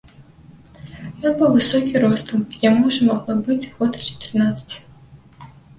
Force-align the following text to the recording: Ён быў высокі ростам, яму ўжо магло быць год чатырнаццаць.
Ён 1.27 1.33
быў 1.41 1.49
высокі 1.59 1.93
ростам, 2.05 2.39
яму 2.69 2.81
ўжо 2.91 3.01
магло 3.13 3.39
быць 3.47 3.63
год 3.79 3.91
чатырнаццаць. 4.09 4.75